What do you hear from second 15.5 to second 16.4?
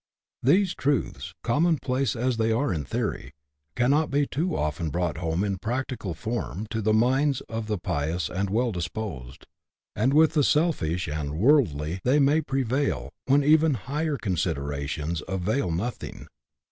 nothing.